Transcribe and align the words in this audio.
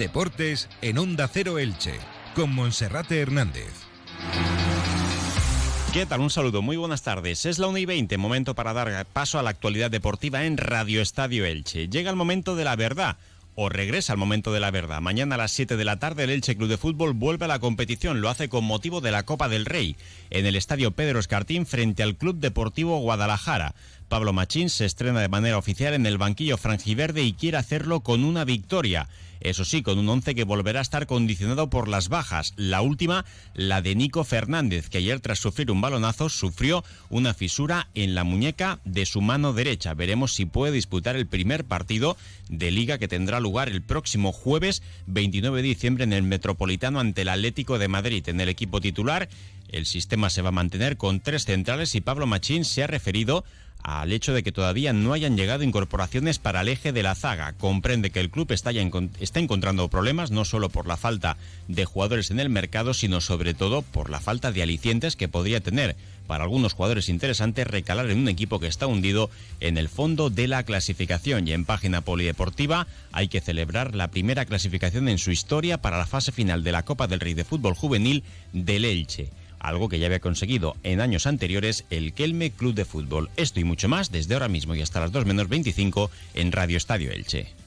Deportes 0.00 0.70
en 0.80 0.96
Onda 0.96 1.28
Cero 1.28 1.58
Elche, 1.58 1.92
con 2.34 2.54
Monserrate 2.54 3.20
Hernández. 3.20 3.70
¿Qué 5.92 6.06
tal? 6.06 6.22
Un 6.22 6.30
saludo, 6.30 6.62
muy 6.62 6.78
buenas 6.78 7.02
tardes. 7.02 7.44
Es 7.44 7.58
la 7.58 7.66
1 7.66 7.76
y 7.76 7.84
20, 7.84 8.16
momento 8.16 8.54
para 8.54 8.72
dar 8.72 9.04
paso 9.04 9.38
a 9.38 9.42
la 9.42 9.50
actualidad 9.50 9.90
deportiva 9.90 10.46
en 10.46 10.56
Radio 10.56 11.02
Estadio 11.02 11.44
Elche. 11.44 11.88
Llega 11.88 12.08
el 12.08 12.16
momento 12.16 12.56
de 12.56 12.64
la 12.64 12.76
verdad 12.76 13.18
o 13.56 13.68
regresa 13.68 14.14
al 14.14 14.18
momento 14.18 14.54
de 14.54 14.60
la 14.60 14.70
verdad. 14.70 15.02
Mañana 15.02 15.34
a 15.34 15.38
las 15.38 15.52
7 15.52 15.76
de 15.76 15.84
la 15.84 15.98
tarde 15.98 16.24
el 16.24 16.30
Elche 16.30 16.56
Club 16.56 16.70
de 16.70 16.78
Fútbol 16.78 17.12
vuelve 17.12 17.44
a 17.44 17.48
la 17.48 17.58
competición. 17.58 18.22
Lo 18.22 18.30
hace 18.30 18.48
con 18.48 18.64
motivo 18.64 19.02
de 19.02 19.10
la 19.10 19.24
Copa 19.24 19.50
del 19.50 19.66
Rey 19.66 19.96
en 20.30 20.46
el 20.46 20.56
Estadio 20.56 20.92
Pedro 20.92 21.18
Escartín 21.18 21.66
frente 21.66 22.02
al 22.02 22.16
Club 22.16 22.36
Deportivo 22.36 23.00
Guadalajara. 23.00 23.74
Pablo 24.10 24.32
Machín 24.32 24.70
se 24.70 24.86
estrena 24.86 25.20
de 25.20 25.28
manera 25.28 25.56
oficial 25.56 25.94
en 25.94 26.04
el 26.04 26.18
banquillo 26.18 26.56
franjiverde 26.56 27.22
y 27.22 27.32
quiere 27.32 27.58
hacerlo 27.58 28.00
con 28.00 28.24
una 28.24 28.44
victoria. 28.44 29.08
Eso 29.40 29.64
sí, 29.64 29.82
con 29.82 30.00
un 30.00 30.08
once 30.08 30.34
que 30.34 30.42
volverá 30.42 30.80
a 30.80 30.82
estar 30.82 31.06
condicionado 31.06 31.70
por 31.70 31.86
las 31.86 32.08
bajas. 32.08 32.52
La 32.56 32.82
última, 32.82 33.24
la 33.54 33.80
de 33.80 33.94
Nico 33.94 34.24
Fernández, 34.24 34.90
que 34.90 34.98
ayer 34.98 35.20
tras 35.20 35.38
sufrir 35.38 35.70
un 35.70 35.80
balonazo 35.80 36.28
sufrió 36.28 36.84
una 37.08 37.34
fisura 37.34 37.88
en 37.94 38.16
la 38.16 38.24
muñeca 38.24 38.80
de 38.84 39.06
su 39.06 39.20
mano 39.20 39.52
derecha. 39.52 39.94
Veremos 39.94 40.34
si 40.34 40.44
puede 40.44 40.72
disputar 40.72 41.14
el 41.14 41.28
primer 41.28 41.64
partido 41.64 42.16
de 42.48 42.72
liga 42.72 42.98
que 42.98 43.08
tendrá 43.08 43.38
lugar 43.38 43.68
el 43.68 43.80
próximo 43.80 44.32
jueves 44.32 44.82
29 45.06 45.62
de 45.62 45.68
diciembre 45.68 46.02
en 46.04 46.12
el 46.12 46.24
Metropolitano 46.24 46.98
ante 46.98 47.22
el 47.22 47.28
Atlético 47.28 47.78
de 47.78 47.88
Madrid. 47.88 48.28
En 48.28 48.40
el 48.40 48.48
equipo 48.48 48.80
titular, 48.80 49.28
el 49.68 49.86
sistema 49.86 50.30
se 50.30 50.42
va 50.42 50.48
a 50.48 50.52
mantener 50.52 50.96
con 50.96 51.20
tres 51.20 51.44
centrales 51.44 51.94
y 51.94 52.00
Pablo 52.00 52.26
Machín 52.26 52.64
se 52.64 52.82
ha 52.82 52.88
referido 52.88 53.44
al 53.82 54.12
hecho 54.12 54.32
de 54.32 54.42
que 54.42 54.52
todavía 54.52 54.92
no 54.92 55.12
hayan 55.12 55.36
llegado 55.36 55.62
incorporaciones 55.62 56.38
para 56.38 56.60
el 56.60 56.68
eje 56.68 56.92
de 56.92 57.02
la 57.02 57.14
zaga. 57.14 57.52
Comprende 57.54 58.10
que 58.10 58.20
el 58.20 58.30
club 58.30 58.52
está, 58.52 58.72
ya 58.72 58.88
está 59.20 59.40
encontrando 59.40 59.88
problemas 59.88 60.30
no 60.30 60.44
solo 60.44 60.68
por 60.68 60.86
la 60.86 60.96
falta 60.96 61.36
de 61.68 61.84
jugadores 61.84 62.30
en 62.30 62.40
el 62.40 62.50
mercado, 62.50 62.94
sino 62.94 63.20
sobre 63.20 63.54
todo 63.54 63.82
por 63.82 64.10
la 64.10 64.20
falta 64.20 64.52
de 64.52 64.62
alicientes 64.62 65.16
que 65.16 65.28
podría 65.28 65.60
tener 65.60 65.96
para 66.26 66.44
algunos 66.44 66.74
jugadores 66.74 67.08
interesantes 67.08 67.66
recalar 67.66 68.08
en 68.08 68.18
un 68.18 68.28
equipo 68.28 68.60
que 68.60 68.68
está 68.68 68.86
hundido 68.86 69.30
en 69.58 69.76
el 69.78 69.88
fondo 69.88 70.30
de 70.30 70.46
la 70.46 70.62
clasificación. 70.62 71.48
Y 71.48 71.52
en 71.52 71.64
página 71.64 72.02
polideportiva 72.02 72.86
hay 73.10 73.26
que 73.26 73.40
celebrar 73.40 73.96
la 73.96 74.08
primera 74.08 74.44
clasificación 74.44 75.08
en 75.08 75.18
su 75.18 75.32
historia 75.32 75.78
para 75.78 75.98
la 75.98 76.06
fase 76.06 76.30
final 76.30 76.62
de 76.62 76.72
la 76.72 76.84
Copa 76.84 77.08
del 77.08 77.20
Rey 77.20 77.34
de 77.34 77.44
Fútbol 77.44 77.74
Juvenil 77.74 78.22
del 78.52 78.84
Elche 78.84 79.30
algo 79.60 79.88
que 79.88 79.98
ya 79.98 80.06
había 80.06 80.20
conseguido 80.20 80.76
en 80.82 81.00
años 81.00 81.26
anteriores 81.26 81.84
el 81.90 82.12
Kelme 82.12 82.50
Club 82.50 82.74
de 82.74 82.84
Fútbol. 82.84 83.30
Esto 83.36 83.60
y 83.60 83.64
mucho 83.64 83.88
más 83.88 84.10
desde 84.10 84.34
ahora 84.34 84.48
mismo 84.48 84.74
y 84.74 84.82
hasta 84.82 85.00
las 85.00 85.12
2 85.12 85.26
menos 85.26 85.48
25 85.48 86.10
en 86.34 86.52
Radio 86.52 86.76
Estadio 86.76 87.12
Elche. 87.12 87.59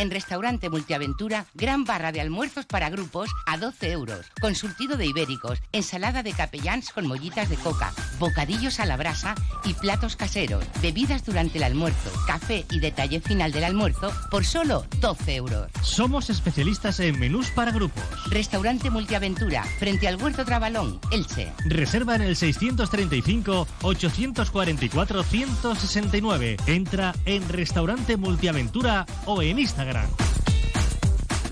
En 0.00 0.10
Restaurante 0.10 0.70
Multiaventura, 0.70 1.44
gran 1.52 1.84
barra 1.84 2.10
de 2.10 2.22
almuerzos 2.22 2.64
para 2.64 2.88
grupos 2.88 3.28
a 3.44 3.58
12 3.58 3.90
euros. 3.90 4.24
Consultido 4.40 4.96
de 4.96 5.04
ibéricos, 5.04 5.58
ensalada 5.72 6.22
de 6.22 6.32
capellans 6.32 6.88
con 6.88 7.06
mollitas 7.06 7.50
de 7.50 7.56
coca, 7.56 7.92
bocadillos 8.18 8.80
a 8.80 8.86
la 8.86 8.96
brasa 8.96 9.34
y 9.62 9.74
platos 9.74 10.16
caseros. 10.16 10.64
Bebidas 10.80 11.26
durante 11.26 11.58
el 11.58 11.64
almuerzo, 11.64 12.10
café 12.26 12.64
y 12.70 12.80
detalle 12.80 13.20
final 13.20 13.52
del 13.52 13.64
almuerzo 13.64 14.10
por 14.30 14.46
solo 14.46 14.86
12 15.02 15.34
euros. 15.34 15.70
Somos 15.82 16.30
especialistas 16.30 16.98
en 17.00 17.20
menús 17.20 17.50
para 17.50 17.70
grupos. 17.70 18.02
Restaurante 18.30 18.88
Multiaventura, 18.88 19.64
frente 19.78 20.08
al 20.08 20.16
Huerto 20.16 20.46
Trabalón, 20.46 20.98
Elche. 21.12 21.52
Reserva 21.66 22.14
en 22.16 22.22
el 22.22 22.36
635 22.36 23.68
844 23.82 25.22
169. 25.24 26.56
Entra 26.66 27.14
en 27.26 27.46
Restaurante 27.50 28.16
Multiaventura 28.16 29.04
o 29.26 29.42
en 29.42 29.58
Instagram 29.58 29.89
Viagra. 29.90 30.29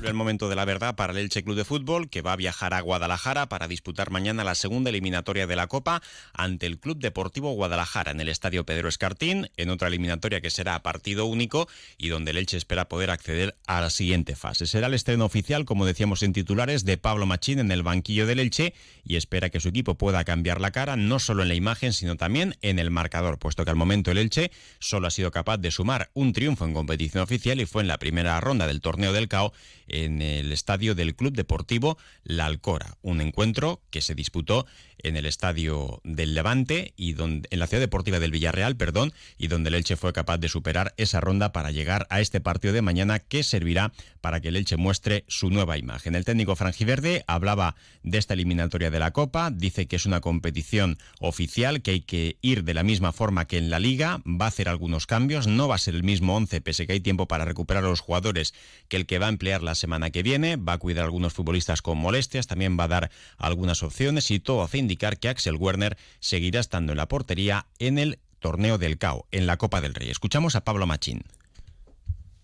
El 0.04 0.14
momento 0.14 0.48
de 0.48 0.56
la 0.56 0.64
verdad 0.64 0.94
para 0.94 1.12
el 1.12 1.18
Elche 1.18 1.42
Club 1.42 1.56
de 1.56 1.64
Fútbol, 1.64 2.08
que 2.08 2.22
va 2.22 2.32
a 2.32 2.36
viajar 2.36 2.74
a 2.74 2.80
Guadalajara 2.80 3.48
para 3.48 3.68
disputar 3.68 4.10
mañana 4.10 4.44
la 4.44 4.54
segunda 4.54 4.90
eliminatoria 4.90 5.46
de 5.46 5.56
la 5.56 5.66
Copa 5.66 6.02
ante 6.32 6.66
el 6.66 6.78
Club 6.78 6.98
Deportivo 6.98 7.52
Guadalajara 7.52 8.12
en 8.12 8.20
el 8.20 8.28
Estadio 8.28 8.64
Pedro 8.64 8.88
Escartín, 8.88 9.50
en 9.56 9.70
otra 9.70 9.88
eliminatoria 9.88 10.40
que 10.40 10.50
será 10.50 10.74
a 10.74 10.82
partido 10.82 11.26
único 11.26 11.68
y 11.96 12.08
donde 12.08 12.30
el 12.30 12.38
Elche 12.38 12.56
espera 12.56 12.88
poder 12.88 13.10
acceder 13.10 13.56
a 13.66 13.80
la 13.80 13.90
siguiente 13.90 14.36
fase. 14.36 14.66
Será 14.66 14.86
el 14.86 14.94
estreno 14.94 15.24
oficial, 15.24 15.64
como 15.64 15.86
decíamos 15.86 16.22
en 16.22 16.32
titulares, 16.32 16.84
de 16.84 16.98
Pablo 16.98 17.26
Machín 17.26 17.58
en 17.58 17.72
el 17.72 17.82
banquillo 17.82 18.26
del 18.26 18.38
Elche 18.38 18.74
y 19.04 19.16
espera 19.16 19.50
que 19.50 19.60
su 19.60 19.68
equipo 19.68 19.96
pueda 19.96 20.24
cambiar 20.24 20.60
la 20.60 20.70
cara, 20.70 20.96
no 20.96 21.18
solo 21.18 21.42
en 21.42 21.48
la 21.48 21.54
imagen, 21.54 21.92
sino 21.92 22.16
también 22.16 22.56
en 22.62 22.78
el 22.78 22.90
marcador, 22.90 23.38
puesto 23.38 23.64
que 23.64 23.70
al 23.70 23.76
momento 23.76 24.10
el 24.10 24.18
Elche 24.18 24.50
solo 24.78 25.08
ha 25.08 25.10
sido 25.10 25.30
capaz 25.30 25.58
de 25.58 25.70
sumar 25.70 26.10
un 26.14 26.32
triunfo 26.32 26.64
en 26.64 26.74
competición 26.74 27.22
oficial 27.22 27.60
y 27.60 27.66
fue 27.66 27.82
en 27.82 27.88
la 27.88 27.98
primera 27.98 28.40
ronda 28.40 28.66
del 28.66 28.80
torneo 28.80 29.12
del 29.12 29.28
CAO 29.28 29.52
en 29.88 30.22
el 30.22 30.52
estadio 30.52 30.94
del 30.94 31.14
Club 31.14 31.34
Deportivo 31.34 31.98
La 32.22 32.46
Alcora, 32.46 32.96
un 33.02 33.20
encuentro 33.20 33.82
que 33.90 34.00
se 34.00 34.14
disputó 34.14 34.66
en 34.98 35.16
el 35.16 35.26
estadio 35.26 36.00
del 36.04 36.34
Levante 36.34 36.92
y 36.96 37.12
donde, 37.12 37.48
en 37.50 37.58
la 37.58 37.66
ciudad 37.66 37.80
deportiva 37.80 38.18
del 38.18 38.30
Villarreal, 38.30 38.76
perdón, 38.76 39.12
y 39.36 39.48
donde 39.48 39.68
el 39.68 39.74
Elche 39.74 39.96
fue 39.96 40.12
capaz 40.12 40.38
de 40.38 40.48
superar 40.48 40.94
esa 40.96 41.20
ronda 41.20 41.52
para 41.52 41.70
llegar 41.70 42.06
a 42.10 42.20
este 42.20 42.40
partido 42.40 42.74
de 42.74 42.82
mañana 42.82 43.18
que 43.18 43.42
servirá 43.42 43.92
para 44.20 44.40
que 44.40 44.48
el 44.48 44.56
Elche 44.56 44.76
muestre 44.76 45.24
su 45.28 45.50
nueva 45.50 45.78
imagen. 45.78 46.14
El 46.14 46.24
técnico 46.24 46.56
franjiverde 46.56 47.24
hablaba 47.26 47.76
de 48.02 48.18
esta 48.18 48.34
eliminatoria 48.34 48.90
de 48.90 48.98
la 48.98 49.12
Copa, 49.12 49.50
dice 49.50 49.86
que 49.86 49.96
es 49.96 50.06
una 50.06 50.20
competición 50.20 50.98
oficial, 51.20 51.82
que 51.82 51.92
hay 51.92 52.00
que 52.00 52.36
ir 52.42 52.64
de 52.64 52.74
la 52.74 52.82
misma 52.82 53.12
forma 53.12 53.46
que 53.46 53.58
en 53.58 53.70
la 53.70 53.78
Liga, 53.78 54.20
va 54.26 54.46
a 54.46 54.48
hacer 54.48 54.68
algunos 54.68 55.06
cambios, 55.06 55.46
no 55.46 55.68
va 55.68 55.76
a 55.76 55.78
ser 55.78 55.94
el 55.94 56.02
mismo 56.02 56.36
11, 56.36 56.60
pese 56.60 56.86
que 56.86 56.94
hay 56.94 57.00
tiempo 57.00 57.28
para 57.28 57.44
recuperar 57.44 57.84
a 57.84 57.88
los 57.88 58.00
jugadores 58.00 58.54
que 58.88 58.96
el 58.96 59.06
que 59.06 59.18
va 59.18 59.26
a 59.26 59.30
emplear 59.30 59.62
la 59.62 59.74
semana 59.78 60.10
que 60.10 60.22
viene, 60.22 60.56
va 60.56 60.74
a 60.74 60.78
cuidar 60.78 61.04
a 61.04 61.06
algunos 61.06 61.32
futbolistas 61.32 61.80
con 61.80 61.96
molestias, 61.96 62.46
también 62.46 62.78
va 62.78 62.84
a 62.84 62.88
dar 62.88 63.10
algunas 63.38 63.82
opciones 63.82 64.30
y 64.30 64.40
todo 64.40 64.62
hace 64.62 64.78
indicar 64.78 65.18
que 65.18 65.28
Axel 65.28 65.56
Werner 65.56 65.96
seguirá 66.20 66.60
estando 66.60 66.92
en 66.92 66.98
la 66.98 67.08
portería 67.08 67.66
en 67.78 67.98
el 67.98 68.18
torneo 68.40 68.78
del 68.78 68.98
CAO, 68.98 69.26
en 69.30 69.46
la 69.46 69.56
Copa 69.56 69.80
del 69.80 69.94
Rey. 69.94 70.10
Escuchamos 70.10 70.54
a 70.54 70.64
Pablo 70.64 70.86
Machín. 70.86 71.22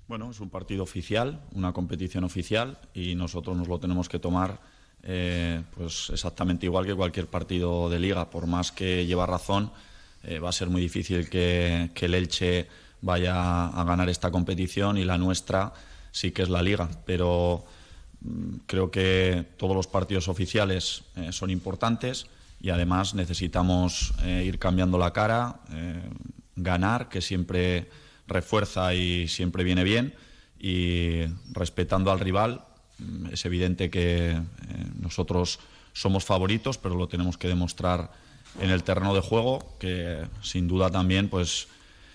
Bueno, 0.07 0.31
es 0.31 0.41
un 0.41 0.51
partido 0.51 0.83
oficial, 0.83 1.43
una 1.53 1.73
competición 1.73 2.25
oficial 2.25 2.79
y 2.93 3.15
nosotros 3.15 3.57
nos 3.57 3.69
lo 3.69 3.79
tenemos 3.79 4.09
que 4.09 4.19
tomar 4.19 4.61
eh, 5.03 5.63
pues 5.77 6.11
exactamente 6.11 6.67
igual 6.67 6.87
que 6.87 6.95
cualquier 6.95 7.27
partido 7.27 7.89
de 7.89 7.99
liga. 7.99 8.31
Por 8.31 8.47
más 8.47 8.73
que 8.73 9.07
lleva 9.07 9.27
razón, 9.27 9.71
eh, 10.23 10.39
va 10.39 10.51
a 10.51 10.53
ser 10.53 10.69
muy 10.69 10.81
difícil 10.81 11.29
que, 11.29 11.91
que 11.95 12.07
el 12.07 12.15
Elche 12.15 12.69
vaya 13.01 13.67
a 13.69 13.85
ganar 13.85 14.09
esta 14.09 14.31
competición 14.31 14.97
y 14.97 15.05
la 15.05 15.19
nuestra 15.19 15.73
sí 16.15 16.31
que 16.31 16.43
es 16.43 16.49
la 16.49 16.63
liga, 16.63 16.89
pero 17.05 17.65
mm, 18.21 18.55
creo 18.67 18.91
que 18.91 19.45
todos 19.57 19.75
los 19.75 19.89
partidos 19.89 20.29
oficiales 20.29 21.03
eh, 21.17 21.33
son 21.33 21.51
importantes 21.51 22.27
y 22.61 22.71
además 22.71 23.15
necesitamos 23.15 24.15
eh, 24.23 24.45
ir 24.47 24.61
cambiando 24.61 24.97
la 24.97 25.13
cara, 25.13 25.57
eh, 25.73 26.01
ganar, 26.55 27.09
que 27.09 27.21
siempre 27.21 27.91
refuerza 28.29 28.95
y 28.95 29.27
siempre 29.27 29.65
viene 29.65 29.83
bien, 29.83 30.15
y 30.59 31.25
respetando 31.51 32.13
al 32.13 32.21
rival, 32.21 32.65
mm, 33.01 33.27
es 33.33 33.45
evidente 33.45 33.91
que 33.91 34.41
nosotros 35.01 35.59
somos 35.93 36.25
favoritos, 36.25 36.79
pero 36.79 36.95
lo 36.95 37.09
tenemos 37.09 37.37
que 37.37 37.49
demostrar 37.49 38.13
en 38.61 38.71
el 38.71 38.85
terreno 38.85 39.15
de 39.15 39.21
juego, 39.21 39.77
que 39.81 40.27
sin 40.43 40.69
duda 40.69 40.91
también 40.91 41.29
pues 41.29 41.67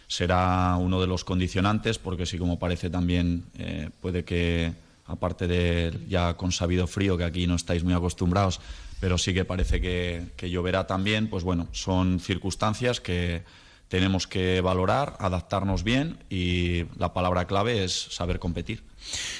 será 0.10 0.76
uno 0.78 1.00
de 1.00 1.08
los 1.08 1.24
condicionantes, 1.24 2.00
porque 2.00 2.26
sí 2.26 2.40
como 2.40 2.58
parece 2.58 2.90
también 2.90 3.46
eh, 3.58 3.92
puede 4.02 4.26
que, 4.26 4.74
aparte 5.06 5.48
de 5.48 5.94
ya 6.10 6.36
con 6.36 6.52
sabido 6.52 6.88
frío, 6.88 7.16
que 7.16 7.24
aquí 7.24 7.46
no 7.46 7.56
estáis 7.56 7.84
muy 7.84 7.94
acostumbrados, 7.94 8.60
pero 9.00 9.20
sí 9.20 9.36
que 9.36 9.46
parece 9.46 9.80
que, 9.80 10.26
que 10.36 10.50
lloverá 10.50 10.88
también, 10.88 11.30
pues 11.30 11.44
bueno, 11.44 11.68
son 11.72 12.20
circunstancias 12.20 13.00
que 13.00 13.44
tenemos 13.88 14.26
que 14.26 14.62
valorar, 14.62 15.16
adaptarnos 15.20 15.84
bien 15.84 16.18
y 16.28 16.86
la 16.98 17.14
palabra 17.14 17.46
clave 17.46 17.84
es 17.84 17.94
saber 17.94 18.40
competir. 18.40 18.89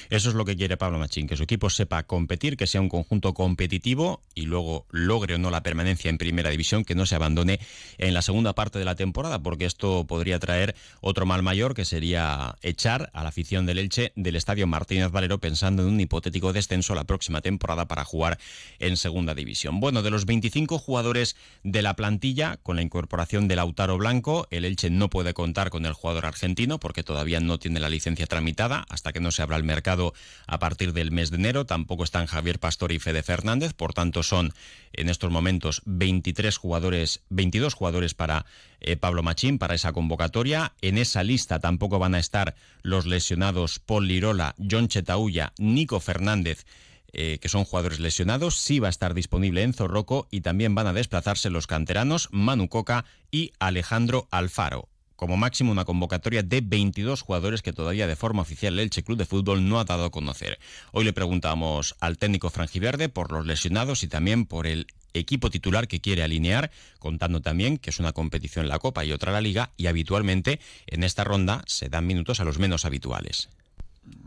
Eso 0.10 0.30
es 0.30 0.36
lo 0.36 0.46
que 0.46 0.56
quiere 0.56 0.78
Pablo 0.78 1.00
Machín, 1.00 1.28
que 1.28 1.38
su 1.38 1.44
equipo 1.44 1.70
sepa 1.70 2.04
competir, 2.04 2.58
que 2.58 2.68
sea 2.68 2.82
un 2.82 2.90
conjunto 2.90 3.34
competitivo 3.34 4.22
y 4.36 4.44
luego 4.44 4.86
logre 4.92 5.36
o 5.36 5.38
no 5.38 5.52
la 5.52 5.64
permanencia 5.64 6.10
en 6.10 6.18
primera 6.18 6.50
división, 6.50 6.84
que 6.84 6.96
no 6.96 7.06
se 7.06 7.16
abandone 7.16 7.60
en 7.98 8.14
la 8.14 8.22
segunda 8.22 8.54
parte 8.54 8.80
de 8.80 8.86
la 8.86 8.96
temporada, 8.96 9.40
porque 9.40 9.66
esto 9.66 10.06
podría 10.08 10.40
traer 10.40 10.76
otro 11.02 11.26
mal 11.26 11.44
mayor, 11.44 11.74
que 11.74 11.86
sería 11.86 12.56
echar 12.62 13.10
a 13.14 13.24
la 13.24 13.30
afición 13.30 13.66
del 13.66 13.80
Elche 13.80 14.12
del 14.16 14.36
estadio 14.36 14.68
Martínez 14.68 15.12
Valero 15.12 15.40
pensando 15.40 15.84
en 15.84 15.90
un 15.90 16.00
hipotético 16.00 16.54
descenso 16.54 16.96
la 16.96 17.04
próxima 17.04 17.42
temporada 17.42 17.88
para 17.88 18.06
jugar 18.06 18.40
en 18.80 18.98
segunda 18.98 19.36
división. 19.36 19.80
Bueno, 19.80 20.02
de 20.02 20.12
los 20.12 20.26
25 20.26 20.80
jugadores 20.80 21.36
de 21.64 21.82
la 21.82 21.96
plantilla, 21.96 22.58
con 22.64 22.76
la 22.76 22.82
incorporación 22.82 23.48
de 23.48 23.56
Lautaro 23.56 23.98
Blanco, 23.98 24.48
el 24.52 24.66
Elche 24.66 24.90
no 24.90 25.10
puede 25.10 25.34
contar 25.34 25.70
con 25.70 25.86
el 25.86 25.94
jugador 25.94 26.26
argentino 26.26 26.80
porque 26.80 27.04
todavía 27.04 27.40
no 27.40 27.60
tiene 27.60 27.80
la 27.80 27.90
licencia 27.90 28.28
tramitada 28.28 28.86
hasta 28.90 29.14
que 29.14 29.20
no 29.20 29.32
se 29.32 29.42
abre 29.50 29.58
el 29.58 29.64
mercado 29.64 30.14
a 30.48 30.60
partir 30.60 30.94
del 30.94 31.12
mes 31.12 31.32
de 31.32 31.38
enero. 31.38 31.66
Tampoco 31.66 32.04
están 32.04 32.28
Javier 32.28 32.60
Pastor 32.60 32.92
y 32.92 33.00
Fede 33.00 33.24
Fernández, 33.24 33.74
por 33.74 33.94
tanto 33.94 34.24
son 34.24 34.54
en 34.94 35.10
estos 35.10 35.32
momentos 35.32 35.82
23 35.86 36.56
jugadores, 36.56 37.22
22 37.30 37.74
jugadores 37.74 38.14
para 38.14 38.46
eh, 38.80 38.96
Pablo 38.96 39.24
Machín 39.24 39.58
para 39.58 39.76
esa 39.76 39.92
convocatoria. 39.92 40.74
En 40.82 40.98
esa 40.98 41.24
lista 41.24 41.60
tampoco 41.60 42.00
van 42.00 42.16
a 42.16 42.20
estar 42.20 42.56
los 42.84 43.06
lesionados 43.06 43.80
Paul 43.80 44.08
Lirola, 44.08 44.56
John 44.70 44.88
Chetaulla, 44.88 45.54
Nico 45.58 46.00
Fernández. 46.00 46.66
Eh, 47.12 47.40
que 47.42 47.50
son 47.50 47.66
jugadores 47.66 48.00
lesionados, 48.00 48.56
sí 48.60 48.78
va 48.78 48.86
a 48.86 48.92
estar 48.92 49.16
disponible 49.16 49.64
Enzo 49.64 49.88
Rocco 49.88 50.28
y 50.30 50.42
también 50.42 50.76
van 50.76 50.86
a 50.86 50.94
desplazarse 50.94 51.50
los 51.50 51.66
canteranos 51.66 52.30
Manu 52.32 52.70
Coca 52.70 53.04
y 53.32 53.52
Alejandro 53.58 54.28
Alfaro 54.30 54.90
como 55.20 55.36
máximo 55.36 55.74
una 55.74 55.84
convocatoria 55.84 56.44
de 56.44 56.62
22 56.62 57.24
jugadores 57.24 57.62
que 57.62 57.74
todavía 57.74 58.08
de 58.08 58.16
forma 58.16 58.42
oficial 58.42 58.76
el 58.76 58.80
Elche 58.80 59.04
Club 59.04 59.18
de 59.18 59.26
Fútbol 59.26 59.68
no 59.68 59.78
ha 59.78 59.84
dado 59.84 60.06
a 60.06 60.12
conocer. 60.12 60.60
Hoy 60.94 61.04
le 61.04 61.12
preguntamos 61.12 61.98
al 62.00 62.18
técnico 62.18 62.50
franjiverde 62.50 63.10
por 63.10 63.34
los 63.34 63.46
lesionados 63.46 64.02
y 64.04 64.08
también 64.08 64.46
por 64.46 64.66
el 64.66 64.88
equipo 65.14 65.50
titular 65.50 65.90
que 65.90 66.00
quiere 66.00 66.24
alinear, 66.24 66.72
contando 67.00 67.42
también 67.42 67.80
que 67.80 67.90
es 67.90 68.00
una 68.00 68.14
competición 68.14 68.70
la 68.70 68.80
Copa 68.80 69.04
y 69.04 69.12
otra 69.12 69.34
la 69.34 69.42
Liga, 69.42 69.72
y 69.76 69.88
habitualmente 69.88 70.62
en 70.88 71.04
esta 71.04 71.26
ronda 71.26 71.64
se 71.68 71.90
dan 71.90 72.08
minutos 72.08 72.40
a 72.40 72.46
los 72.46 72.58
menos 72.58 72.86
habituales. 72.86 73.50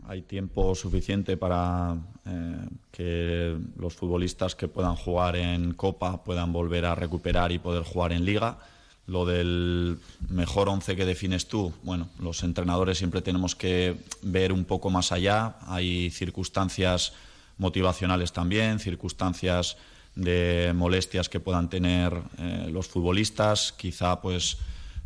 Hay 0.05 0.21
tiempo 0.21 0.75
suficiente 0.75 1.37
para 1.37 1.97
eh, 2.27 2.67
que 2.91 3.57
los 3.77 3.95
futbolistas 3.95 4.53
que 4.53 4.67
puedan 4.67 4.95
jugar 4.95 5.37
en 5.37 5.73
Copa 5.73 6.23
puedan 6.23 6.53
volver 6.53 6.85
a 6.85 6.93
recuperar 6.93 7.51
y 7.51 7.57
poder 7.57 7.81
jugar 7.81 8.11
en 8.11 8.25
Liga 8.25 8.59
lo 9.05 9.25
del 9.25 9.99
mejor 10.29 10.69
once 10.69 10.95
que 10.95 11.05
defines 11.05 11.47
tú, 11.47 11.73
bueno, 11.83 12.09
los 12.19 12.43
entrenadores 12.43 12.97
siempre 12.97 13.21
tenemos 13.21 13.55
que 13.55 13.97
ver 14.21 14.53
un 14.53 14.63
poco 14.63 14.89
más 14.89 15.11
allá. 15.11 15.57
Hay 15.67 16.09
circunstancias 16.09 17.13
motivacionales 17.57 18.31
también, 18.31 18.79
circunstancias 18.79 19.77
de 20.15 20.71
molestias 20.75 21.27
que 21.27 21.39
puedan 21.39 21.69
tener 21.69 22.13
eh, 22.37 22.69
los 22.71 22.87
futbolistas. 22.87 23.73
Quizá 23.73 24.21
pues 24.21 24.57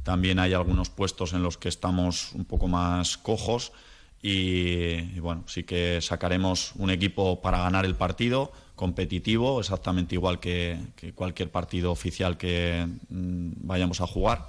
también 0.04 0.40
hay 0.40 0.54
algunos 0.54 0.90
puestos 0.90 1.34
en 1.34 1.44
los 1.44 1.58
que 1.58 1.70
estamos 1.70 2.34
un 2.34 2.46
poco 2.46 2.68
más 2.68 3.18
cojos 3.18 3.72
y, 4.22 5.20
bueno, 5.20 5.44
sí 5.48 5.64
que 5.64 6.00
sacaremos 6.02 6.74
un 6.76 6.90
equipo 6.90 7.42
para 7.42 7.60
ganar 7.60 7.86
el 7.86 7.96
partido, 7.96 8.52
competitivo, 8.78 9.60
exactamente 9.60 10.16
igual 10.16 10.40
que, 10.40 10.80
cualquier 11.16 11.50
partido 11.50 11.92
oficial 11.92 12.38
que 12.38 12.88
mm, 13.10 13.50
vayamos 13.68 14.00
a 14.00 14.08
jugar. 14.08 14.48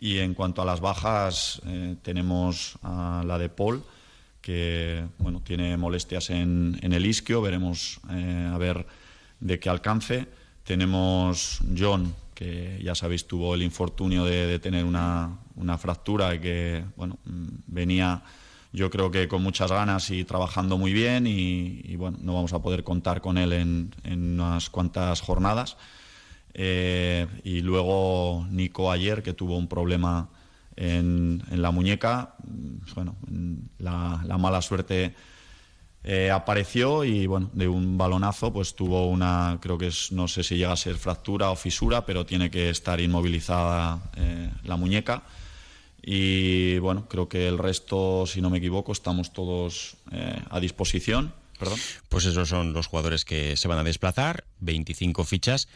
Y 0.00 0.18
en 0.18 0.34
cuanto 0.34 0.62
a 0.62 0.64
las 0.64 0.80
bajas, 0.80 1.60
eh, 1.66 1.94
tenemos 2.02 2.78
a 2.82 3.22
la 3.26 3.38
de 3.38 3.50
Paul, 3.50 3.84
que 4.40 5.04
bueno, 5.18 5.42
tiene 5.44 5.76
molestias 5.76 6.30
en, 6.30 6.78
el 6.80 7.04
isquio, 7.04 7.42
veremos 7.42 8.00
eh, 8.10 8.50
a 8.50 8.56
ver 8.56 8.86
de 9.38 9.60
qué 9.60 9.68
alcance. 9.68 10.26
Tenemos 10.64 11.60
John, 11.76 12.14
que 12.34 12.80
ya 12.82 12.94
sabéis 12.94 13.26
tuvo 13.26 13.54
el 13.54 13.62
infortunio 13.62 14.24
de, 14.24 14.58
tener 14.60 14.84
una, 14.84 15.36
una, 15.56 15.76
fractura 15.76 16.34
y 16.34 16.38
que 16.38 16.84
bueno, 16.96 17.18
mm, 17.24 17.46
venía 17.66 18.22
yo 18.72 18.90
creo 18.90 19.10
que 19.10 19.28
con 19.28 19.42
muchas 19.42 19.72
ganas 19.72 20.10
y 20.10 20.24
trabajando 20.24 20.76
muy 20.76 20.92
bien 20.92 21.26
y, 21.26 21.96
bueno, 21.96 22.18
no 22.20 22.34
vamos 22.34 22.52
a 22.52 22.60
poder 22.60 22.84
contar 22.84 23.20
con 23.20 23.38
él 23.38 23.52
en, 23.52 23.92
unas 24.04 24.70
cuantas 24.70 25.20
jornadas. 25.20 25.76
Eh, 26.54 27.26
y 27.44 27.60
luego 27.60 28.46
Nico 28.50 28.90
ayer, 28.90 29.22
que 29.22 29.32
tuvo 29.32 29.56
un 29.56 29.68
problema 29.68 30.28
en, 30.76 31.42
la 31.50 31.70
muñeca, 31.70 32.34
mm, 32.44 32.94
bueno, 32.94 33.16
la, 33.78 34.38
mala 34.38 34.60
suerte 34.62 35.14
eh, 36.04 36.30
apareció 36.30 37.04
y 37.04 37.26
bueno, 37.26 37.50
de 37.52 37.68
un 37.68 37.98
balonazo 37.98 38.52
pues 38.52 38.74
tuvo 38.74 39.08
una, 39.08 39.58
creo 39.60 39.78
que 39.78 39.88
es, 39.88 40.12
no 40.12 40.28
sé 40.28 40.42
si 40.42 40.56
llega 40.56 40.72
a 40.72 40.76
ser 40.76 40.96
fractura 40.96 41.50
o 41.50 41.56
fisura, 41.56 42.06
pero 42.06 42.26
tiene 42.26 42.50
que 42.50 42.70
estar 42.70 43.00
inmovilizada 43.00 44.10
eh, 44.16 44.50
la 44.64 44.76
muñeca. 44.76 45.22
Y 46.02 46.78
bueno, 46.78 47.08
creo 47.08 47.28
que 47.28 47.48
el 47.48 47.58
resto, 47.58 48.26
si 48.26 48.40
no 48.40 48.50
me 48.50 48.58
equivoco, 48.58 48.92
estamos 48.92 49.32
todos 49.32 49.96
eh, 50.12 50.40
a 50.50 50.60
disposición. 50.60 51.34
Perdón. 51.58 51.78
Pues 52.08 52.24
esos 52.24 52.48
son 52.48 52.72
los 52.72 52.86
jugadores 52.86 53.24
que 53.24 53.56
se 53.56 53.68
van 53.68 53.78
a 53.78 53.84
desplazar, 53.84 54.44
25 54.60 55.24
fichas 55.24 55.68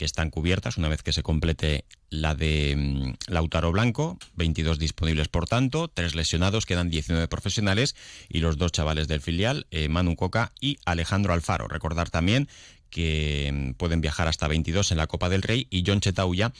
que 0.00 0.06
están 0.06 0.30
cubiertas 0.30 0.78
una 0.78 0.88
vez 0.88 1.02
que 1.02 1.12
se 1.12 1.22
complete 1.22 1.84
la 2.08 2.34
de 2.34 2.74
mm, 2.74 3.30
Lautaro 3.30 3.70
Blanco, 3.70 4.18
22 4.36 4.78
disponibles 4.78 5.28
por 5.28 5.46
tanto, 5.46 5.88
tres 5.88 6.14
lesionados, 6.14 6.64
quedan 6.64 6.88
19 6.88 7.28
profesionales 7.28 7.94
y 8.30 8.38
los 8.38 8.56
dos 8.56 8.72
chavales 8.72 9.08
del 9.08 9.20
filial, 9.20 9.66
eh, 9.70 9.90
Manu 9.90 10.16
Coca 10.16 10.52
y 10.58 10.78
Alejandro 10.86 11.34
Alfaro. 11.34 11.68
Recordar 11.68 12.08
también 12.08 12.48
que 12.90 13.50
mm, 13.52 13.72
pueden 13.74 14.00
viajar 14.00 14.28
hasta 14.28 14.48
22 14.48 14.92
en 14.92 14.98
la 14.98 15.06
Copa 15.06 15.28
del 15.28 15.42
Rey 15.42 15.66
y 15.70 15.84
John 15.86 16.00
Chetauya 16.00 16.52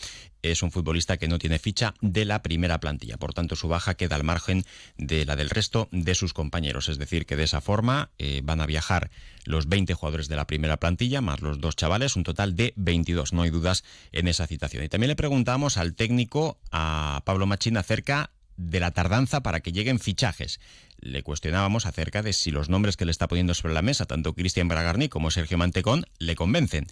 es 0.42 0.62
un 0.62 0.70
futbolista 0.70 1.18
que 1.18 1.28
no 1.28 1.38
tiene 1.38 1.58
ficha 1.58 1.94
de 2.00 2.24
la 2.24 2.42
primera 2.42 2.80
plantilla, 2.80 3.18
por 3.18 3.34
tanto 3.34 3.56
su 3.56 3.68
baja 3.68 3.94
queda 3.94 4.16
al 4.16 4.24
margen 4.24 4.64
de 4.96 5.26
la 5.26 5.36
del 5.36 5.50
resto 5.50 5.88
de 5.92 6.14
sus 6.14 6.32
compañeros, 6.32 6.88
es 6.88 6.98
decir, 6.98 7.26
que 7.26 7.36
de 7.36 7.44
esa 7.44 7.60
forma 7.60 8.10
eh, 8.18 8.40
van 8.42 8.60
a 8.60 8.66
viajar 8.66 9.10
los 9.44 9.68
20 9.68 9.92
jugadores 9.94 10.28
de 10.28 10.36
la 10.36 10.46
primera 10.46 10.78
plantilla 10.78 11.20
más 11.20 11.40
los 11.40 11.60
dos 11.60 11.76
chavales, 11.76 12.16
un 12.16 12.24
total 12.24 12.56
de 12.56 12.72
22, 12.76 13.32
no 13.32 13.42
hay 13.42 13.50
dudas 13.50 13.84
en 14.12 14.28
esa 14.28 14.46
citación. 14.46 14.84
Y 14.84 14.88
también 14.88 15.08
le 15.08 15.16
preguntamos 15.16 15.76
al 15.76 15.94
técnico, 15.94 16.58
a 16.70 17.22
Pablo 17.24 17.46
Machín, 17.46 17.76
acerca 17.76 18.30
de 18.56 18.80
la 18.80 18.90
tardanza 18.90 19.42
para 19.42 19.60
que 19.60 19.72
lleguen 19.72 19.98
fichajes 19.98 20.60
le 21.00 21.22
cuestionábamos 21.22 21.86
acerca 21.86 22.22
de 22.22 22.32
si 22.32 22.50
los 22.50 22.68
nombres 22.68 22.96
que 22.96 23.04
le 23.04 23.10
está 23.10 23.28
poniendo 23.28 23.54
sobre 23.54 23.74
la 23.74 23.82
mesa, 23.82 24.06
tanto 24.06 24.34
Cristian 24.34 24.68
Bragarni 24.68 25.08
como 25.08 25.30
Sergio 25.30 25.58
Mantecón, 25.58 26.06
le 26.18 26.36
convencen. 26.36 26.86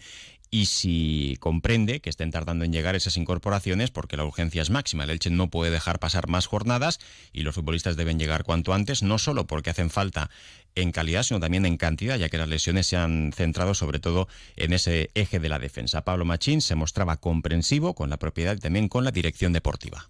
Y 0.50 0.66
si 0.66 1.36
comprende 1.40 2.00
que 2.00 2.08
estén 2.08 2.30
tardando 2.30 2.64
en 2.64 2.72
llegar 2.72 2.96
esas 2.96 3.18
incorporaciones 3.18 3.90
porque 3.90 4.16
la 4.16 4.24
urgencia 4.24 4.62
es 4.62 4.70
máxima. 4.70 5.04
El 5.04 5.10
Elche 5.10 5.28
no 5.28 5.50
puede 5.50 5.70
dejar 5.70 5.98
pasar 5.98 6.28
más 6.28 6.46
jornadas 6.46 7.00
y 7.32 7.42
los 7.42 7.54
futbolistas 7.54 7.96
deben 7.96 8.18
llegar 8.18 8.44
cuanto 8.44 8.72
antes, 8.72 9.02
no 9.02 9.18
solo 9.18 9.46
porque 9.46 9.70
hacen 9.70 9.90
falta 9.90 10.30
en 10.74 10.90
calidad, 10.90 11.22
sino 11.22 11.40
también 11.40 11.66
en 11.66 11.76
cantidad, 11.76 12.16
ya 12.16 12.30
que 12.30 12.38
las 12.38 12.48
lesiones 12.48 12.86
se 12.86 12.96
han 12.96 13.32
centrado 13.34 13.74
sobre 13.74 13.98
todo 13.98 14.26
en 14.56 14.72
ese 14.72 15.10
eje 15.14 15.38
de 15.38 15.50
la 15.50 15.58
defensa. 15.58 16.04
Pablo 16.04 16.24
Machín 16.24 16.62
se 16.62 16.76
mostraba 16.76 17.18
comprensivo 17.18 17.94
con 17.94 18.08
la 18.08 18.18
propiedad 18.18 18.56
y 18.56 18.60
también 18.60 18.88
con 18.88 19.04
la 19.04 19.10
dirección 19.10 19.52
deportiva. 19.52 20.08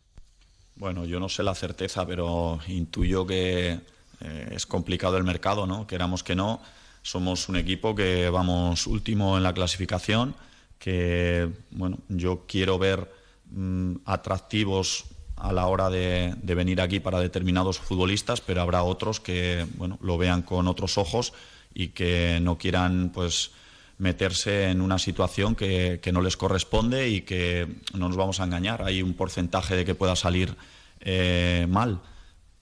Bueno, 0.79 1.05
yo 1.05 1.19
no 1.19 1.29
sé 1.29 1.43
la 1.43 1.57
certeza, 1.57 2.07
pero 2.07 2.61
intuyo 2.69 3.27
que 3.27 3.81
eh, 4.21 4.49
es 4.53 4.65
complicado 4.65 5.17
el 5.17 5.25
mercado, 5.25 5.67
¿no? 5.67 5.89
Queramos 5.89 6.23
que 6.23 6.37
no, 6.37 6.63
somos 7.03 7.49
un 7.49 7.57
equipo 7.57 7.97
que 7.97 8.31
vamos 8.31 8.87
último 8.87 9.37
en 9.37 9.43
la 9.43 9.53
clasificación, 9.53 10.37
que 10.79 11.51
bueno, 11.73 11.99
yo 12.09 12.45
quiero 12.47 12.79
ver 12.79 13.13
mm, 13.51 13.97
atractivos 14.05 15.07
a 15.35 15.53
la 15.53 15.67
hora 15.67 15.91
de, 15.91 16.37
venir 16.45 16.81
aquí 16.81 17.01
para 17.01 17.19
determinados 17.19 17.81
futbolistas, 17.81 18.41
pero 18.41 18.63
habrá 18.63 18.85
otros 18.85 19.19
que 19.19 19.67
bueno, 19.75 19.99
lo 20.01 20.17
vean 20.17 20.43
con 20.43 20.69
otros 20.69 20.97
ojos 20.97 21.33
y 21.75 21.89
que 21.89 22.39
no 22.41 22.57
quieran 22.57 23.11
pues 23.13 23.51
meterse 23.99 24.71
en 24.71 24.81
una 24.81 24.99
situación 24.99 25.55
que, 25.55 26.01
no 26.13 26.23
les 26.23 26.37
corresponde 26.37 27.09
y 27.09 27.23
que 27.23 27.67
no 27.95 28.09
nos 28.09 28.17
vamos 28.17 28.41
a 28.41 28.45
engañar. 28.45 28.83
Hay 28.83 29.03
un 29.03 29.15
porcentaje 29.15 29.77
de 29.77 29.85
que 29.85 29.95
pueda 29.95 30.17
salir 30.17 30.57
eh, 31.01 31.67
mal, 31.69 32.01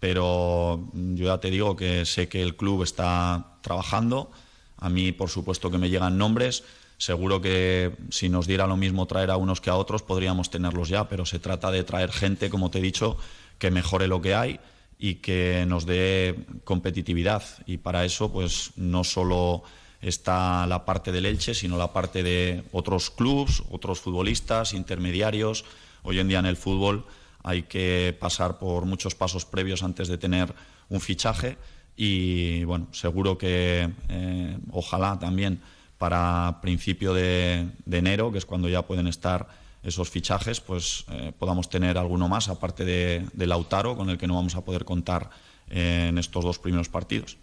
pero 0.00 0.88
yo 0.92 1.26
ya 1.26 1.38
te 1.38 1.50
digo 1.50 1.76
que 1.76 2.04
sé 2.06 2.28
que 2.28 2.42
el 2.42 2.56
club 2.56 2.82
está 2.82 3.58
trabajando. 3.60 4.30
A 4.78 4.88
mí, 4.88 5.12
por 5.12 5.30
supuesto, 5.30 5.70
que 5.70 5.78
me 5.78 5.90
llegan 5.90 6.18
nombres. 6.18 6.64
Seguro 6.98 7.42
que 7.42 7.94
si 8.10 8.30
nos 8.30 8.46
diera 8.46 8.66
lo 8.66 8.78
mismo 8.78 9.06
traer 9.06 9.30
a 9.30 9.36
unos 9.36 9.60
que 9.60 9.68
a 9.68 9.76
otros, 9.76 10.02
podríamos 10.02 10.48
tenerlos 10.50 10.88
ya, 10.88 11.08
pero 11.08 11.26
se 11.26 11.38
trata 11.38 11.70
de 11.70 11.84
traer 11.84 12.10
gente, 12.10 12.48
como 12.48 12.70
te 12.70 12.78
he 12.78 12.82
dicho, 12.82 13.18
que 13.58 13.70
mejore 13.70 14.08
lo 14.08 14.22
que 14.22 14.34
hay 14.34 14.60
y 14.98 15.16
que 15.16 15.64
nos 15.68 15.84
dé 15.84 16.46
competitividad. 16.64 17.42
Y 17.66 17.76
para 17.76 18.06
eso, 18.06 18.32
pues 18.32 18.70
no 18.76 19.04
solo 19.04 19.62
está 20.00 20.66
la 20.66 20.84
parte 20.84 21.12
del 21.12 21.26
Elche, 21.26 21.54
sino 21.54 21.76
la 21.76 21.92
parte 21.92 22.22
de 22.22 22.64
otros 22.72 23.10
clubes, 23.10 23.62
otros 23.70 24.00
futbolistas, 24.00 24.74
intermediarios. 24.74 25.64
Hoy 26.02 26.18
en 26.18 26.28
día 26.28 26.38
en 26.38 26.46
el 26.46 26.56
fútbol 26.56 27.06
hay 27.42 27.62
que 27.64 28.16
pasar 28.18 28.58
por 28.58 28.84
muchos 28.84 29.14
pasos 29.14 29.44
previos 29.44 29.82
antes 29.82 30.08
de 30.08 30.18
tener 30.18 30.54
un 30.88 31.00
fichaje 31.00 31.56
y 31.96 32.64
bueno, 32.64 32.88
seguro 32.92 33.38
que 33.38 33.90
eh, 34.08 34.58
ojalá 34.70 35.18
también 35.18 35.60
para 35.98 36.58
principio 36.60 37.14
de, 37.14 37.68
enero, 37.90 38.30
que 38.30 38.38
es 38.38 38.46
cuando 38.46 38.68
ya 38.68 38.82
pueden 38.82 39.06
estar 39.06 39.48
esos 39.82 40.10
fichajes, 40.10 40.60
pues 40.60 41.04
eh, 41.10 41.32
podamos 41.38 41.70
tener 41.70 41.96
alguno 41.96 42.28
más, 42.28 42.48
aparte 42.48 42.84
de, 42.84 43.24
de 43.32 43.46
Lautaro, 43.46 43.96
con 43.96 44.10
el 44.10 44.18
que 44.18 44.26
no 44.26 44.34
vamos 44.34 44.56
a 44.56 44.64
poder 44.64 44.84
contar 44.84 45.30
en 45.70 46.18
estos 46.18 46.44
dos 46.44 46.58
primeros 46.58 46.88
partidos. 46.88 47.38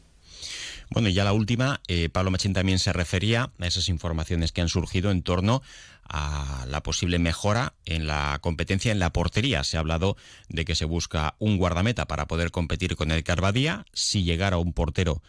Bueno, 0.94 1.10
y 1.10 1.14
ya 1.14 1.24
la 1.24 1.34
última, 1.34 1.82
eh, 1.88 2.08
Pablo 2.10 2.30
Machín 2.30 2.54
también 2.54 2.78
se 2.78 2.94
refería 2.94 3.50
a 3.58 3.66
esas 3.66 3.90
informaciones 3.90 4.52
que 4.52 4.62
han 4.62 4.70
surgido 4.70 5.10
en 5.10 5.24
torno 5.24 5.64
a 6.08 6.68
la 6.70 6.84
posible 6.84 7.18
mejora 7.18 7.74
en 7.86 8.06
la 8.06 8.38
competencia 8.42 8.92
en 8.92 9.00
la 9.00 9.12
portería. 9.12 9.64
Se 9.64 9.76
ha 9.76 9.80
hablado 9.80 10.18
de 10.50 10.66
que 10.66 10.76
se 10.76 10.86
busca 10.86 11.34
un 11.40 11.58
guardameta 11.58 12.06
para 12.06 12.28
poder 12.28 12.52
competir 12.52 12.96
con 12.96 13.10
el 13.10 13.24
Carvadía. 13.24 13.88
Si 13.92 14.24
llegara 14.24 14.60
un 14.60 14.72
portero 14.72 15.24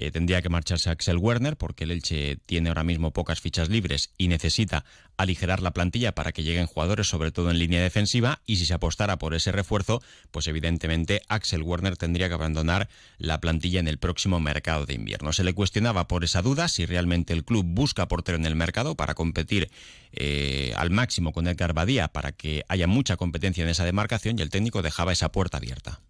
eh, 0.00 0.12
tendría 0.12 0.40
que 0.42 0.48
marcharse 0.48 0.90
Axel 0.90 1.18
Werner 1.18 1.56
porque 1.56 1.82
el 1.82 1.90
Elche 1.90 2.36
tiene 2.46 2.68
ahora 2.68 2.84
mismo 2.84 3.12
pocas 3.12 3.40
fichas 3.40 3.68
libres 3.68 4.12
y 4.16 4.28
necesita 4.28 4.84
aligerar 5.16 5.60
la 5.60 5.72
plantilla 5.72 6.14
para 6.14 6.30
que 6.30 6.44
lleguen 6.44 6.66
jugadores, 6.66 7.08
sobre 7.08 7.32
todo 7.32 7.50
en 7.50 7.58
línea 7.58 7.82
defensiva. 7.82 8.40
Y 8.46 8.56
si 8.56 8.66
se 8.66 8.74
apostara 8.74 9.18
por 9.18 9.34
ese 9.34 9.50
refuerzo, 9.50 10.00
pues 10.30 10.46
evidentemente 10.46 11.22
Axel 11.28 11.62
Werner 11.62 11.96
tendría 11.96 12.28
que 12.28 12.34
abandonar 12.34 12.88
la 13.18 13.40
plantilla 13.40 13.80
en 13.80 13.88
el 13.88 13.98
próximo 13.98 14.38
mercado 14.38 14.86
de 14.86 14.94
invierno. 14.94 15.32
Se 15.32 15.42
le 15.42 15.52
cuestionaba 15.52 16.06
por 16.06 16.22
esa 16.22 16.42
duda 16.42 16.68
si 16.68 16.86
realmente 16.86 17.32
el 17.32 17.44
club 17.44 17.66
busca 17.66 18.06
portero 18.06 18.38
en 18.38 18.46
el 18.46 18.54
mercado 18.54 18.94
para 18.94 19.14
competir 19.14 19.68
eh, 20.12 20.72
al 20.76 20.90
máximo 20.90 21.32
con 21.32 21.48
el 21.48 21.56
Garbadía 21.56 22.06
para 22.06 22.30
que 22.30 22.62
haya 22.68 22.86
mucha 22.86 23.16
competencia 23.16 23.64
en 23.64 23.70
esa 23.70 23.84
demarcación 23.84 24.38
y 24.38 24.42
el 24.42 24.50
técnico 24.50 24.80
dejaba 24.80 25.12
esa 25.12 25.32
puerta 25.32 25.56
abierta. 25.56 26.00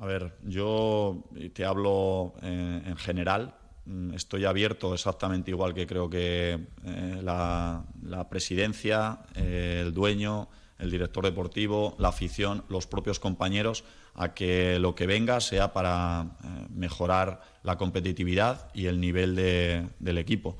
A 0.00 0.06
ver, 0.06 0.32
yo 0.44 1.24
te 1.52 1.62
hablo 1.62 2.32
eh, 2.40 2.82
en 2.86 2.96
general. 2.96 3.54
Mm, 3.84 4.14
estoy 4.14 4.46
abierto 4.46 4.94
exactamente 4.94 5.50
igual 5.50 5.74
que 5.74 5.86
creo 5.86 6.08
que 6.08 6.58
eh, 6.84 7.20
la, 7.22 7.84
presidencia, 8.30 9.18
eh, 9.34 9.82
el 9.84 9.92
dueño, 9.92 10.48
el 10.78 10.90
director 10.90 11.22
deportivo, 11.22 11.96
la 11.98 12.08
afición, 12.08 12.64
los 12.70 12.86
propios 12.86 13.20
compañeros, 13.20 13.84
a 14.14 14.32
que 14.32 14.78
lo 14.78 14.94
que 14.94 15.06
venga 15.06 15.38
sea 15.40 15.74
para 15.74 16.30
mejorar 16.74 17.42
la 17.62 17.76
competitividad 17.76 18.70
y 18.72 18.86
el 18.86 19.00
nivel 19.00 19.36
del 19.36 20.18
equipo. 20.18 20.56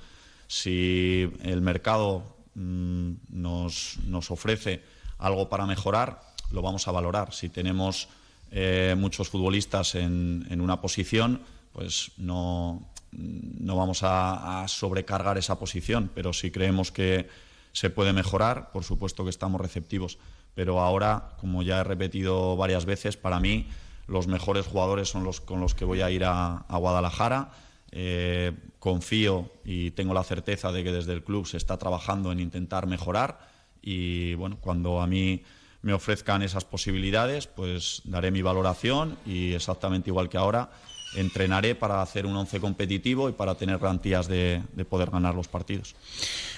Si 0.48 1.32
el 1.40 1.62
mercado 1.62 2.36
mm, 2.54 3.12
nos, 3.30 4.00
nos 4.04 4.30
ofrece 4.30 4.82
algo 5.16 5.48
para 5.48 5.64
mejorar, 5.64 6.20
lo 6.50 6.60
vamos 6.60 6.86
a 6.88 6.92
valorar. 6.92 7.32
Si 7.32 7.48
tenemos 7.48 8.08
eh, 8.50 8.94
muchos 8.98 9.28
futbolistas 9.28 9.94
en, 9.94 10.60
una 10.60 10.80
posición, 10.80 11.42
pues 11.72 12.12
no, 12.16 12.90
no 13.12 13.76
vamos 13.76 14.00
a, 14.02 14.64
sobrecargar 14.68 15.38
esa 15.38 15.58
posición, 15.58 16.10
pero 16.14 16.32
si 16.32 16.50
creemos 16.50 16.90
que 16.90 17.28
se 17.72 17.90
puede 17.90 18.12
mejorar, 18.12 18.72
por 18.72 18.84
supuesto 18.84 19.24
que 19.24 19.30
estamos 19.30 19.60
receptivos. 19.60 20.18
Pero 20.54 20.80
ahora, 20.80 21.36
como 21.40 21.62
ya 21.62 21.80
he 21.80 21.84
repetido 21.84 22.56
varias 22.56 22.84
veces, 22.84 23.16
para 23.16 23.38
mí 23.38 23.68
los 24.08 24.26
mejores 24.26 24.66
jugadores 24.66 25.08
son 25.08 25.22
los 25.22 25.40
con 25.40 25.60
los 25.60 25.74
que 25.74 25.84
voy 25.84 26.00
a 26.00 26.10
ir 26.10 26.24
a, 26.24 26.64
Guadalajara. 26.68 27.52
Eh, 27.92 28.52
confío 28.78 29.52
y 29.64 29.92
tengo 29.92 30.14
la 30.14 30.24
certeza 30.24 30.72
de 30.72 30.84
que 30.84 30.92
desde 30.92 31.12
el 31.12 31.24
club 31.24 31.46
se 31.46 31.56
está 31.56 31.76
trabajando 31.76 32.30
en 32.30 32.38
intentar 32.38 32.86
mejorar 32.86 33.48
y 33.82 34.34
bueno, 34.34 34.58
cuando 34.60 35.00
a 35.00 35.06
mí 35.06 35.42
me 35.82 35.92
ofrezcan 35.92 36.42
esas 36.42 36.64
posibilidades, 36.64 37.46
pues 37.46 38.02
daré 38.04 38.30
mi 38.30 38.42
valoración 38.42 39.16
y 39.24 39.52
exactamente 39.52 40.10
igual 40.10 40.28
que 40.28 40.38
ahora, 40.38 40.70
entrenaré 41.14 41.74
para 41.74 42.02
hacer 42.02 42.26
un 42.26 42.36
once 42.36 42.60
competitivo 42.60 43.28
y 43.28 43.32
para 43.32 43.54
tener 43.54 43.78
garantías 43.78 44.28
de, 44.28 44.62
de, 44.74 44.84
poder 44.84 45.10
ganar 45.10 45.34
los 45.34 45.48
partidos. 45.48 45.96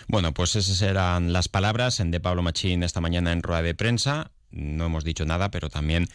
Bueno, 0.08 0.32
pues 0.32 0.56
esas 0.56 0.82
eran 0.82 1.32
las 1.32 1.48
palabras 1.48 2.02
de 2.04 2.20
Pablo 2.20 2.42
Machín 2.42 2.82
esta 2.82 3.00
mañana 3.00 3.32
en 3.32 3.42
rueda 3.42 3.62
de 3.62 3.74
prensa. 3.74 4.30
No 4.50 4.86
hemos 4.86 5.04
dicho 5.04 5.24
nada, 5.24 5.50
pero 5.50 5.70
también 5.70 6.08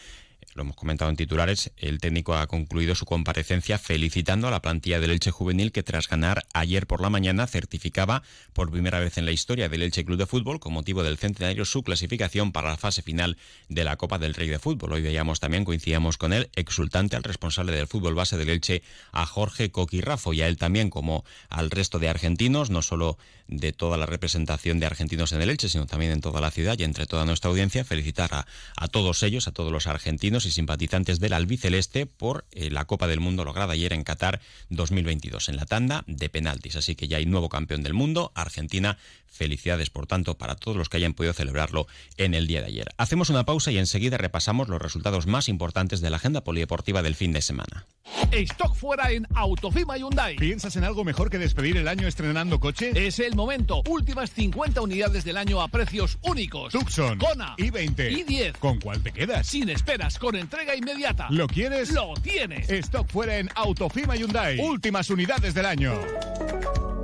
lo 0.58 0.62
hemos 0.62 0.76
comentado 0.76 1.08
en 1.08 1.16
titulares, 1.16 1.70
el 1.76 2.00
técnico 2.00 2.34
ha 2.34 2.48
concluido 2.48 2.96
su 2.96 3.06
comparecencia 3.06 3.78
felicitando 3.78 4.48
a 4.48 4.50
la 4.50 4.60
plantilla 4.60 4.98
del 4.98 5.12
Elche 5.12 5.30
Juvenil 5.30 5.70
que 5.70 5.84
tras 5.84 6.08
ganar 6.08 6.44
ayer 6.52 6.88
por 6.88 7.00
la 7.00 7.10
mañana 7.10 7.46
certificaba 7.46 8.24
por 8.52 8.70
primera 8.70 8.98
vez 8.98 9.18
en 9.18 9.24
la 9.24 9.30
historia 9.30 9.68
del 9.68 9.82
Elche 9.82 10.04
Club 10.04 10.18
de 10.18 10.26
Fútbol 10.26 10.58
con 10.58 10.72
motivo 10.72 11.04
del 11.04 11.16
centenario 11.16 11.64
su 11.64 11.84
clasificación 11.84 12.50
para 12.50 12.70
la 12.70 12.76
fase 12.76 13.02
final 13.02 13.38
de 13.68 13.84
la 13.84 13.96
Copa 13.96 14.18
del 14.18 14.34
Rey 14.34 14.48
de 14.48 14.58
Fútbol. 14.58 14.94
Hoy 14.94 15.02
veíamos 15.02 15.38
también, 15.38 15.64
coincidíamos 15.64 16.18
con 16.18 16.32
él, 16.32 16.50
exultante 16.56 17.14
al 17.14 17.22
responsable 17.22 17.70
del 17.70 17.86
fútbol 17.86 18.16
base 18.16 18.36
del 18.36 18.48
Elche, 18.48 18.82
a 19.12 19.26
Jorge 19.26 19.70
Coquirrafo 19.70 20.32
y 20.32 20.42
a 20.42 20.48
él 20.48 20.56
también 20.56 20.90
como 20.90 21.24
al 21.50 21.70
resto 21.70 22.00
de 22.00 22.08
argentinos, 22.08 22.68
no 22.70 22.82
solo 22.82 23.16
de 23.46 23.72
toda 23.72 23.96
la 23.96 24.06
representación 24.06 24.80
de 24.80 24.86
argentinos 24.86 25.32
en 25.32 25.40
el 25.40 25.50
Elche, 25.50 25.68
sino 25.68 25.86
también 25.86 26.10
en 26.10 26.20
toda 26.20 26.40
la 26.40 26.50
ciudad 26.50 26.76
y 26.78 26.82
entre 26.82 27.06
toda 27.06 27.24
nuestra 27.24 27.48
audiencia, 27.48 27.84
felicitar 27.84 28.34
a, 28.34 28.46
a 28.76 28.88
todos 28.88 29.22
ellos, 29.22 29.46
a 29.46 29.52
todos 29.52 29.72
los 29.72 29.86
argentinos 29.86 30.47
y 30.48 30.52
simpatizantes 30.52 31.20
del 31.20 31.32
albiceleste 31.32 32.06
por 32.06 32.46
eh, 32.50 32.70
la 32.70 32.86
Copa 32.86 33.06
del 33.06 33.20
Mundo 33.20 33.44
lograda 33.44 33.74
ayer 33.74 33.92
en 33.92 34.04
Qatar 34.04 34.40
2022 34.70 35.48
en 35.48 35.56
la 35.56 35.66
tanda 35.66 36.04
de 36.06 36.28
penaltis. 36.28 36.76
Así 36.76 36.96
que 36.96 37.08
ya 37.08 37.18
hay 37.18 37.26
nuevo 37.26 37.48
campeón 37.48 37.82
del 37.82 37.94
mundo, 37.94 38.32
Argentina. 38.34 38.98
Felicidades, 39.26 39.90
por 39.90 40.06
tanto, 40.06 40.36
para 40.36 40.56
todos 40.56 40.76
los 40.76 40.88
que 40.88 40.96
hayan 40.96 41.14
podido 41.14 41.32
celebrarlo 41.32 41.86
en 42.16 42.34
el 42.34 42.46
día 42.46 42.60
de 42.60 42.66
ayer. 42.66 42.88
Hacemos 42.96 43.30
una 43.30 43.44
pausa 43.44 43.70
y 43.70 43.78
enseguida 43.78 44.18
repasamos 44.18 44.68
los 44.68 44.82
resultados 44.82 45.26
más 45.26 45.48
importantes 45.48 46.00
de 46.00 46.10
la 46.10 46.16
agenda 46.16 46.42
polideportiva 46.42 47.02
del 47.02 47.14
fin 47.14 47.32
de 47.32 47.42
semana. 47.42 47.86
Stock 48.32 48.74
fuera 48.74 49.10
en 49.10 49.26
Autofima 49.34 49.96
Hyundai. 49.96 50.36
¿Piensas 50.36 50.76
en 50.76 50.84
algo 50.84 51.04
mejor 51.04 51.30
que 51.30 51.38
despedir 51.38 51.76
el 51.76 51.88
año 51.88 52.06
estrenando 52.06 52.60
coche? 52.60 52.92
Es 52.94 53.18
el 53.18 53.34
momento. 53.34 53.82
Últimas 53.88 54.30
50 54.30 54.80
unidades 54.80 55.24
del 55.24 55.36
año 55.36 55.60
a 55.60 55.68
precios 55.68 56.18
únicos. 56.22 56.72
Tucson, 56.72 57.18
Kona, 57.18 57.56
i20, 57.56 58.26
i10. 58.26 58.58
¿Con 58.58 58.80
cuál 58.80 59.02
te 59.02 59.12
quedas? 59.12 59.46
Sin 59.46 59.68
esperas, 59.68 60.18
con 60.18 60.36
entrega 60.36 60.74
inmediata. 60.76 61.28
¿Lo 61.30 61.46
quieres? 61.46 61.92
Lo 61.92 62.14
tienes. 62.22 62.68
Stock 62.70 63.08
fuera 63.08 63.38
en 63.38 63.48
Autofima 63.54 64.16
Hyundai. 64.16 64.58
Últimas 64.60 65.10
unidades 65.10 65.54
del 65.54 65.66
año. 65.66 65.94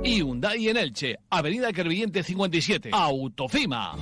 Hyundai 0.03 0.69
en 0.69 0.77
Elche, 0.77 1.17
Avenida 1.29 1.73
Kervillente 1.73 2.23
57. 2.23 2.89
Autofima. 2.93 3.95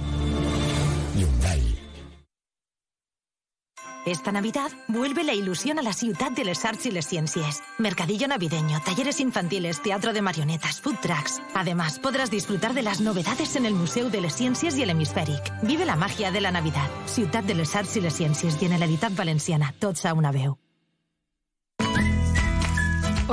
Esta 4.06 4.32
Navidad 4.32 4.72
vuelve 4.88 5.24
la 5.24 5.34
ilusión 5.34 5.80
a 5.80 5.82
la 5.82 5.94
ciudad 5.94 6.32
de 6.32 6.44
les 6.44 6.66
arts 6.66 6.86
y 6.86 6.92
les 6.92 7.08
ciencias. 7.08 7.62
Mercadillo 7.78 8.28
navideño, 8.28 8.82
talleres 8.82 9.20
infantiles, 9.20 9.82
teatro 9.82 10.12
de 10.12 10.22
marionetas, 10.22 10.82
food 10.82 10.98
trucks. 11.02 11.42
Además, 11.54 12.00
podrás 12.00 12.30
disfrutar 12.30 12.74
de 12.74 12.84
las 12.84 13.00
novedades 13.00 13.56
en 13.56 13.66
el 13.66 13.74
Museo 13.74 14.10
de 14.10 14.22
les 14.22 14.36
Ciencias 14.36 14.78
y 14.78 14.84
el 14.84 14.90
Hemisféric. 14.90 15.54
Vive 15.62 15.86
la 15.86 15.96
magia 15.96 16.32
de 16.32 16.42
la 16.42 16.52
Navidad. 16.52 16.90
Ciudad 17.06 17.44
de 17.44 17.56
les 17.56 17.76
arts 17.76 17.96
y 17.96 18.02
les 18.02 18.16
ciencias 18.16 18.62
y 18.62 18.66
en 18.66 18.80
la 18.80 19.10
valenciana. 19.12 19.74
Tots 19.80 20.06
a 20.06 20.14
una 20.14 20.32
veu. 20.32 20.63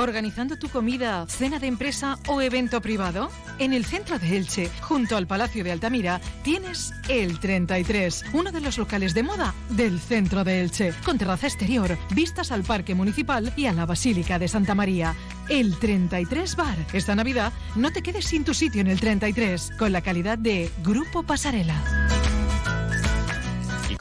¿Organizando 0.01 0.57
tu 0.57 0.67
comida, 0.67 1.27
cena 1.27 1.59
de 1.59 1.67
empresa 1.67 2.17
o 2.27 2.41
evento 2.41 2.81
privado? 2.81 3.29
En 3.59 3.71
el 3.71 3.85
centro 3.85 4.17
de 4.17 4.35
Elche, 4.35 4.67
junto 4.81 5.15
al 5.15 5.27
Palacio 5.27 5.63
de 5.63 5.71
Altamira, 5.71 6.19
tienes 6.41 6.91
el 7.07 7.39
33, 7.39 8.25
uno 8.33 8.51
de 8.51 8.61
los 8.61 8.79
locales 8.79 9.13
de 9.13 9.21
moda 9.21 9.53
del 9.69 9.99
centro 9.99 10.43
de 10.43 10.61
Elche, 10.61 10.91
con 11.05 11.19
terraza 11.19 11.45
exterior, 11.45 11.95
vistas 12.15 12.51
al 12.51 12.63
Parque 12.63 12.95
Municipal 12.95 13.53
y 13.55 13.67
a 13.67 13.73
la 13.73 13.85
Basílica 13.85 14.39
de 14.39 14.47
Santa 14.47 14.73
María. 14.73 15.13
El 15.49 15.77
33 15.77 16.55
Bar. 16.55 16.77
Esta 16.93 17.13
Navidad 17.13 17.53
no 17.75 17.91
te 17.91 18.01
quedes 18.01 18.25
sin 18.25 18.43
tu 18.43 18.55
sitio 18.55 18.81
en 18.81 18.87
el 18.87 18.99
33, 18.99 19.73
con 19.77 19.91
la 19.91 20.01
calidad 20.01 20.39
de 20.39 20.71
Grupo 20.83 21.21
Pasarela 21.21 22.10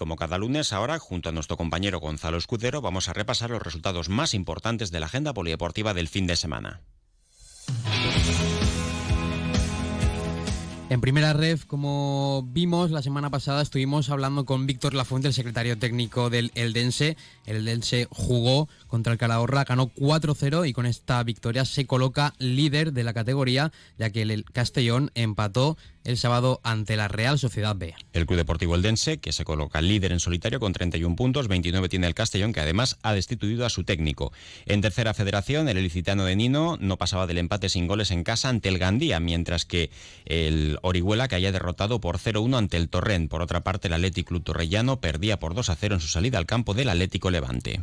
como 0.00 0.16
cada 0.16 0.38
lunes, 0.38 0.73
ahora, 0.73 0.99
junto 0.99 1.28
a 1.28 1.33
nuestro 1.33 1.59
compañero 1.59 2.00
Gonzalo 2.00 2.38
Escudero, 2.38 2.80
vamos 2.80 3.11
a 3.11 3.12
repasar 3.12 3.50
los 3.50 3.62
resultados 3.62 4.09
más 4.09 4.33
importantes 4.33 4.90
de 4.90 4.99
la 4.99 5.04
agenda 5.04 5.35
polideportiva 5.35 5.92
del 5.92 6.09
fin 6.09 6.26
de 6.26 6.37
semana. 6.37 6.80
En 10.88 11.02
primera 11.02 11.35
red, 11.35 11.61
como 11.66 12.49
vimos 12.50 12.90
la 12.90 13.02
semana 13.02 13.28
pasada, 13.30 13.61
estuvimos 13.61 14.09
hablando 14.11 14.45
con 14.47 14.66
Víctor 14.66 14.95
Lafuente, 14.95 15.28
el 15.28 15.35
secretario 15.35 15.78
técnico 15.78 16.30
del 16.30 16.50
Eldense. 16.54 17.16
El 17.45 17.57
Eldense 17.59 18.09
jugó 18.11 18.69
contra 18.88 19.12
el 19.12 19.19
Calahorra, 19.19 19.64
ganó 19.64 19.92
4-0 19.95 20.66
y 20.66 20.73
con 20.73 20.87
esta 20.87 21.23
victoria 21.23 21.64
se 21.64 21.87
coloca 21.87 22.35
líder 22.38 22.92
de 22.92 23.04
la 23.04 23.12
categoría, 23.12 23.71
ya 23.99 24.11
que 24.11 24.23
el 24.23 24.45
Castellón 24.47 25.12
empató 25.14 25.76
el 26.04 26.16
sábado 26.16 26.61
ante 26.64 26.97
la 26.97 27.09
Real 27.09 27.38
Sociedad 27.38 27.76
B. 27.76 27.95
El 28.12 28.26
Club 28.26 28.38
Deportivo 28.38 28.75
Eldense, 28.75 29.19
que 29.19 29.33
se 29.33 29.45
coloca 29.45 29.80
líder 29.83 30.12
en 30.12 30.21
solitario 30.21 30.61
con 30.61 30.73
31 30.73 31.16
puntos, 31.16 31.49
29 31.49 31.88
tiene 31.88 32.07
el 32.07 32.14
Castellón, 32.14 32.52
que 32.52 32.61
además 32.61 32.99
ha 33.02 33.12
destituido 33.12 33.66
a 33.66 33.71
su 33.71 33.85
técnico. 33.85 34.33
En 34.66 34.80
tercera 34.80 35.14
federación, 35.14 35.69
el 35.69 35.78
ilicitano 35.78 36.25
de 36.25 36.37
Nino 36.37 36.78
no 36.80 36.97
pasaba 36.97 37.26
del 37.26 37.38
empate 37.38 37.69
sin 37.69 37.87
goles 37.87 38.11
en 38.11 38.25
casa 38.25 38.49
ante 38.49 38.69
el 38.69 38.78
Gandía, 38.78 39.21
mientras 39.21 39.64
que 39.64 39.90
el 40.25 40.78
Orihuela, 40.83 41.28
que 41.28 41.37
haya 41.37 41.52
derrotado 41.52 42.00
por 42.00 42.19
0-1 42.19 42.57
ante 42.57 42.76
el 42.76 42.88
Torrent. 42.88 43.30
Por 43.30 43.42
otra 43.42 43.62
parte, 43.62 43.88
el 43.88 43.95
Atlético 43.95 44.30
Club 44.30 44.45
Torrellano 44.45 45.00
perdía 45.00 45.38
por 45.38 45.54
2-0 45.54 45.95
en 45.95 46.00
su 46.00 46.09
salida 46.09 46.38
al 46.38 46.47
campo 46.47 46.75
del 46.75 46.88
Atlético 46.88 47.30
Levante. 47.30 47.80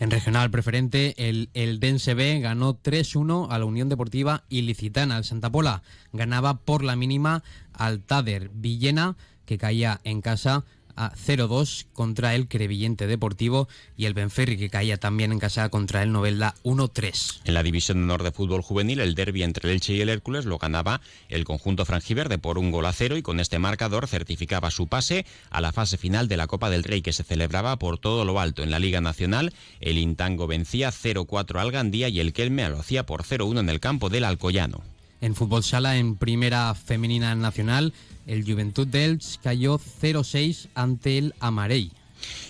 En 0.00 0.12
regional 0.12 0.50
preferente, 0.50 1.14
el, 1.28 1.50
el 1.54 1.80
Dense 1.80 2.14
B 2.14 2.38
ganó 2.38 2.80
3-1 2.80 3.48
a 3.50 3.58
la 3.58 3.64
Unión 3.64 3.88
Deportiva 3.88 4.44
Ilicitana. 4.48 5.18
El 5.18 5.24
Santa 5.24 5.50
Pola 5.50 5.82
ganaba 6.12 6.58
por 6.60 6.84
la 6.84 6.94
mínima 6.94 7.42
al 7.72 8.00
Tader 8.00 8.48
Villena, 8.50 9.16
que 9.44 9.58
caía 9.58 10.00
en 10.04 10.20
casa 10.20 10.64
a 10.98 11.12
0-2 11.12 11.86
contra 11.92 12.34
el 12.34 12.48
Crevillente 12.48 13.06
Deportivo 13.06 13.68
y 13.96 14.06
el 14.06 14.14
Benferri 14.14 14.58
que 14.58 14.68
caía 14.68 14.98
también 14.98 15.32
en 15.32 15.38
casa 15.38 15.68
contra 15.68 16.02
el 16.02 16.10
Novelda 16.12 16.56
1-3. 16.64 17.40
En 17.44 17.54
la 17.54 17.62
división 17.62 17.98
de 17.98 18.04
honor 18.04 18.24
de 18.24 18.32
fútbol 18.32 18.62
juvenil, 18.62 19.00
el 19.00 19.14
derby 19.14 19.44
entre 19.44 19.68
el 19.68 19.76
Elche 19.76 19.94
y 19.94 20.00
el 20.00 20.08
Hércules 20.08 20.44
lo 20.44 20.58
ganaba 20.58 21.00
el 21.28 21.44
conjunto 21.44 21.84
franjiverde 21.84 22.38
por 22.38 22.58
un 22.58 22.72
gol 22.72 22.86
a 22.86 22.92
cero 22.92 23.16
y 23.16 23.22
con 23.22 23.38
este 23.38 23.58
marcador 23.58 24.08
certificaba 24.08 24.70
su 24.70 24.88
pase 24.88 25.24
a 25.50 25.60
la 25.60 25.72
fase 25.72 25.96
final 25.96 26.26
de 26.26 26.36
la 26.36 26.48
Copa 26.48 26.68
del 26.68 26.84
Rey 26.84 27.00
que 27.00 27.12
se 27.12 27.24
celebraba 27.24 27.78
por 27.78 27.98
todo 27.98 28.24
lo 28.24 28.40
alto. 28.40 28.62
En 28.62 28.70
la 28.70 28.80
Liga 28.80 29.00
Nacional, 29.00 29.54
el 29.80 29.98
Intango 29.98 30.48
vencía 30.48 30.90
0-4 30.90 31.60
al 31.60 31.70
Gandía 31.70 32.08
y 32.08 32.18
el 32.18 32.32
Kelme 32.32 32.68
lo 32.68 32.80
hacía 32.80 33.06
por 33.06 33.22
0-1 33.22 33.60
en 33.60 33.68
el 33.68 33.80
campo 33.80 34.08
del 34.08 34.24
Alcoyano. 34.24 34.82
En 35.20 35.34
fútbol 35.34 35.64
sala, 35.64 35.96
en 35.96 36.16
primera 36.16 36.74
femenina 36.74 37.34
nacional, 37.34 37.92
el 38.26 38.44
Juventud 38.44 38.86
dels 38.86 39.40
cayó 39.42 39.78
0-6 39.78 40.68
ante 40.74 41.18
el 41.18 41.34
Amarey. 41.40 41.90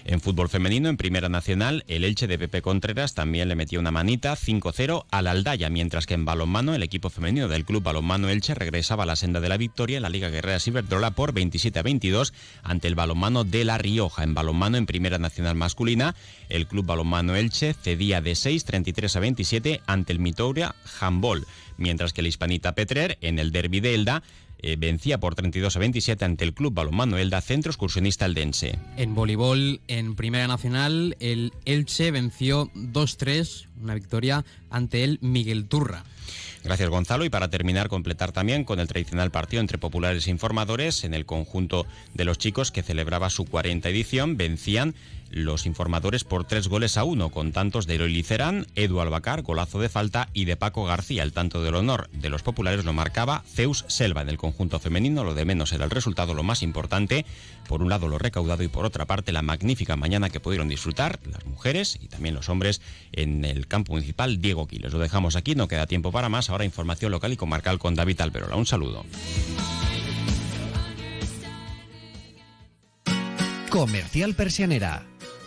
En 0.04 0.20
fútbol 0.20 0.48
femenino, 0.48 0.88
en 0.88 0.96
Primera 0.96 1.28
Nacional, 1.28 1.84
el 1.88 2.04
Elche 2.04 2.26
de 2.26 2.38
Pepe 2.38 2.62
Contreras 2.62 3.14
también 3.14 3.48
le 3.48 3.56
metió 3.56 3.80
una 3.80 3.90
manita 3.90 4.37
5-0 4.37 5.06
al 5.10 5.26
Aldaya, 5.26 5.68
mientras 5.70 6.06
que 6.06 6.14
en 6.14 6.25
balonmano 6.25 6.75
el 6.75 6.82
equipo 6.82 7.10
femenino 7.10 7.48
del 7.48 7.64
Club 7.64 7.82
Balonmano 7.82 8.28
Elche 8.28 8.54
regresaba 8.54 9.02
a 9.02 9.06
la 9.06 9.16
senda 9.16 9.40
de 9.40 9.48
la 9.48 9.56
victoria 9.56 9.98
en 9.98 10.02
la 10.02 10.08
Liga 10.08 10.30
Guerrera 10.30 10.60
Ciberdrola 10.60 11.10
por 11.12 11.32
27 11.32 11.82
22 11.82 12.32
ante 12.62 12.88
el 12.88 12.94
balonmano 12.94 13.44
de 13.44 13.64
La 13.64 13.78
Rioja. 13.78 14.22
En 14.22 14.34
balonmano, 14.34 14.76
en 14.76 14.87
Primera 14.87 15.18
Nacional 15.18 15.54
masculina, 15.54 16.14
el 16.48 16.66
Club 16.66 16.87
Balonmano 16.87 17.37
Elche 17.37 17.75
cedía 17.75 18.20
de 18.20 18.34
6 18.34 18.64
33 18.64 19.16
a 19.16 19.20
27 19.20 19.80
ante 19.87 20.12
el 20.12 20.18
Mitouria 20.18 20.75
Handball, 21.00 21.46
mientras 21.76 22.12
que 22.12 22.20
el 22.20 22.26
Hispanita 22.26 22.75
Petrer 22.75 23.18
en 23.20 23.38
el 23.38 23.52
Derby 23.52 23.80
de 23.80 23.94
Elda 23.94 24.22
eh, 24.60 24.76
vencía 24.78 25.18
por 25.18 25.34
32 25.34 25.76
a 25.76 25.78
27 25.78 26.24
ante 26.24 26.44
el 26.44 26.54
Club 26.54 26.74
Balonmano 26.74 27.18
Elda 27.18 27.40
Centro 27.40 27.70
Excursionista 27.70 28.26
Eldense. 28.26 28.78
En 28.96 29.14
voleibol, 29.14 29.80
en 29.88 30.16
Primera 30.16 30.48
Nacional, 30.48 31.16
el 31.20 31.52
Elche 31.64 32.10
venció 32.10 32.70
2-3, 32.74 33.66
una 33.82 33.94
victoria 33.94 34.44
ante 34.70 35.04
el 35.04 35.18
Miguel 35.20 35.66
Turra. 35.66 36.04
Gracias 36.64 36.88
Gonzalo 36.90 37.24
y 37.24 37.30
para 37.30 37.48
terminar 37.48 37.88
completar 37.88 38.32
también 38.32 38.64
con 38.64 38.80
el 38.80 38.88
tradicional 38.88 39.30
partido 39.30 39.60
entre 39.60 39.78
populares 39.78 40.26
e 40.26 40.30
informadores 40.30 41.04
en 41.04 41.14
el 41.14 41.24
conjunto 41.24 41.86
de 42.14 42.24
los 42.24 42.36
chicos 42.36 42.72
que 42.72 42.82
celebraba 42.82 43.30
su 43.30 43.44
40 43.44 43.88
edición 43.88 44.36
vencían 44.36 44.94
los 45.30 45.66
informadores 45.66 46.25
por 46.25 46.44
tres 46.44 46.68
goles 46.68 46.97
a 46.97 47.04
uno, 47.04 47.30
con 47.30 47.52
tantos 47.52 47.87
de 47.87 47.97
Eloy 47.97 48.12
Licerán, 48.12 48.66
Edu 48.75 49.00
Albacar, 49.00 49.42
golazo 49.42 49.80
de 49.80 49.88
falta, 49.88 50.28
y 50.32 50.44
de 50.44 50.56
Paco 50.56 50.85
García. 50.85 51.23
El 51.23 51.32
tanto 51.32 51.62
del 51.62 51.75
honor 51.75 52.08
de 52.12 52.28
los 52.28 52.42
populares 52.42 52.85
lo 52.85 52.92
marcaba 52.92 53.42
Zeus 53.47 53.85
Selva 53.88 54.23
en 54.23 54.28
el 54.28 54.38
conjunto 54.38 54.78
femenino. 54.78 55.25
Lo 55.25 55.35
de 55.35 55.44
menos 55.44 55.73
era 55.73 55.85
el 55.85 55.90
resultado, 55.90 56.35
lo 56.35 56.42
más 56.42 56.62
importante. 56.62 57.26
Por 57.68 57.82
un 57.82 57.90
lado, 57.90 58.08
lo 58.08 58.18
recaudado 58.18 58.62
y 58.62 58.68
por 58.68 58.85
otra 58.85 59.06
parte, 59.06 59.32
la 59.32 59.42
magnífica 59.42 59.97
mañana 59.97 60.30
que 60.30 60.40
pudieron 60.40 60.68
disfrutar 60.68 61.20
las 61.30 61.44
mujeres 61.47 61.99
y 62.00 62.08
también 62.08 62.35
los 62.35 62.49
hombres 62.49 62.80
en 63.12 63.44
el 63.44 63.66
campo 63.66 63.92
municipal 63.92 64.40
Diego 64.40 64.66
Quiles. 64.66 64.92
Lo 64.92 64.99
dejamos 64.99 65.37
aquí, 65.37 65.54
no 65.54 65.68
queda 65.68 65.87
tiempo 65.87 66.12
para 66.12 66.28
más. 66.28 66.50
Ahora 66.50 66.64
información 66.64 67.12
local 67.12 67.32
y 67.32 67.37
comarcal 67.37 67.78
con 67.78 67.94
David 67.94 68.20
Alberola. 68.20 68.56
Un 68.56 68.66
saludo. 68.66 69.04
Comercial 73.70 74.35
Persianera. 74.35 75.06